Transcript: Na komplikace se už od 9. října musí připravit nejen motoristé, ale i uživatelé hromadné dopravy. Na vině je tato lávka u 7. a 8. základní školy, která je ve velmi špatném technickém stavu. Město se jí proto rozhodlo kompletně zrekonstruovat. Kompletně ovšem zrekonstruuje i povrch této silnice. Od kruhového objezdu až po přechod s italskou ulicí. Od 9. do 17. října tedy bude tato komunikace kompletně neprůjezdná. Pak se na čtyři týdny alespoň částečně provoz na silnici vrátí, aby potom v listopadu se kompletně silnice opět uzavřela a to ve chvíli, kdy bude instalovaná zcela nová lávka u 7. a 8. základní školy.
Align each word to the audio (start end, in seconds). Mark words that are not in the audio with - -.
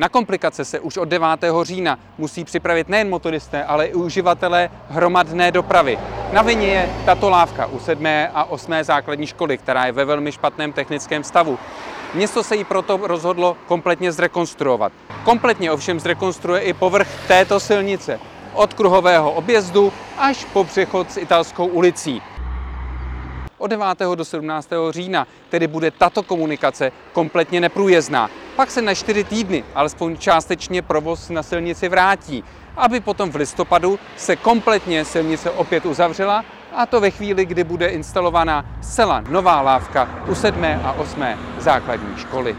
Na 0.00 0.08
komplikace 0.08 0.64
se 0.64 0.80
už 0.80 0.96
od 0.96 1.04
9. 1.04 1.28
října 1.62 1.98
musí 2.18 2.44
připravit 2.44 2.88
nejen 2.88 3.08
motoristé, 3.08 3.64
ale 3.64 3.86
i 3.86 3.94
uživatelé 3.94 4.70
hromadné 4.88 5.52
dopravy. 5.52 5.98
Na 6.32 6.42
vině 6.42 6.66
je 6.66 6.90
tato 7.04 7.30
lávka 7.30 7.66
u 7.66 7.78
7. 7.78 8.06
a 8.34 8.44
8. 8.44 8.72
základní 8.82 9.26
školy, 9.26 9.58
která 9.58 9.86
je 9.86 9.92
ve 9.92 10.04
velmi 10.04 10.32
špatném 10.32 10.72
technickém 10.72 11.24
stavu. 11.24 11.58
Město 12.14 12.42
se 12.42 12.56
jí 12.56 12.64
proto 12.64 13.00
rozhodlo 13.02 13.56
kompletně 13.66 14.12
zrekonstruovat. 14.12 14.92
Kompletně 15.24 15.72
ovšem 15.72 16.00
zrekonstruuje 16.00 16.60
i 16.60 16.72
povrch 16.72 17.08
této 17.28 17.60
silnice. 17.60 18.20
Od 18.54 18.74
kruhového 18.74 19.32
objezdu 19.32 19.92
až 20.18 20.44
po 20.44 20.64
přechod 20.64 21.12
s 21.12 21.16
italskou 21.16 21.66
ulicí. 21.66 22.22
Od 23.58 23.66
9. 23.66 23.86
do 24.14 24.24
17. 24.24 24.70
října 24.90 25.26
tedy 25.48 25.66
bude 25.66 25.90
tato 25.90 26.22
komunikace 26.22 26.92
kompletně 27.12 27.60
neprůjezdná. 27.60 28.30
Pak 28.60 28.70
se 28.70 28.82
na 28.82 28.94
čtyři 28.94 29.24
týdny 29.24 29.64
alespoň 29.74 30.16
částečně 30.16 30.82
provoz 30.82 31.28
na 31.28 31.42
silnici 31.42 31.88
vrátí, 31.88 32.44
aby 32.76 33.00
potom 33.00 33.30
v 33.30 33.36
listopadu 33.36 33.98
se 34.16 34.36
kompletně 34.36 35.04
silnice 35.04 35.50
opět 35.50 35.86
uzavřela 35.86 36.44
a 36.76 36.86
to 36.86 37.00
ve 37.00 37.10
chvíli, 37.10 37.46
kdy 37.46 37.64
bude 37.64 37.86
instalovaná 37.86 38.64
zcela 38.80 39.24
nová 39.28 39.60
lávka 39.60 40.08
u 40.28 40.34
7. 40.34 40.64
a 40.64 40.92
8. 40.92 41.24
základní 41.58 42.16
školy. 42.16 42.56